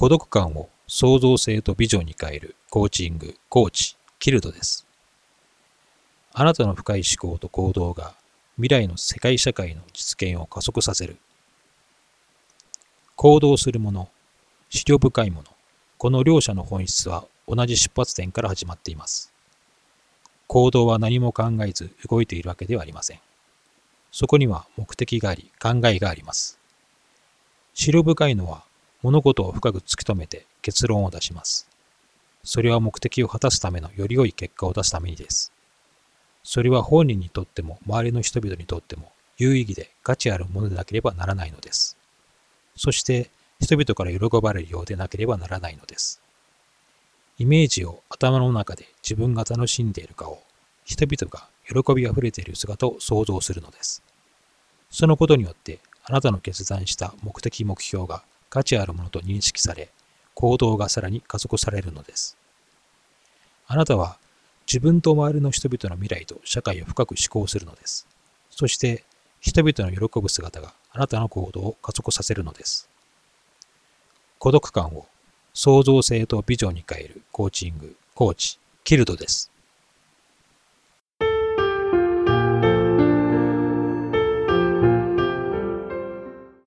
[0.00, 4.86] 孤独感を創造性とビジョンに変えるコーチング、コーチ、キルドです。
[6.32, 8.14] あなたの深い思考と行動が
[8.56, 11.18] 未来の世界社会の実現を加速させる。
[13.14, 14.08] 行動するもの、
[14.70, 15.44] 資料深いもの、
[15.98, 19.30] この両者の本質は同じ出発点から始まっています。
[20.46, 23.20] 行動は何も考えず動いているわけではありません。
[24.12, 26.58] そこには目的があり、考えがあります。
[27.74, 28.64] 資料深いのは
[29.02, 31.68] 物事を深く突き止めて結論を出します。
[32.44, 35.52] それは目的を果たすためのより良い結果を出すためにです。
[36.42, 41.96] それは本人にとっても周りの人々にとっても有意義で価値あるものでなければならないのです。
[42.76, 46.20] そして人々から喜ばれるようでなければならないのです。
[47.38, 50.42] イメージを頭の中で自分が楽しんでいる顔、
[50.84, 54.02] 人々が喜びあふれている姿を想像するのです。
[54.90, 59.90] そのことによってあなたの決断した目的目標が価値あるものと認識され、
[60.34, 62.36] 行動がさらに加速されるのです。
[63.66, 64.18] あなたは
[64.66, 68.06] 自分と周りの人々の未来と社会を深く思考するのです。
[68.50, 69.04] そして
[69.40, 72.88] 人々の喜ぶ姿があなたの行動を加速させるのです。
[74.38, 75.06] 孤独感を
[75.54, 79.50] 創造性とビジョンに変えるコーチング、コーチ、キルドです。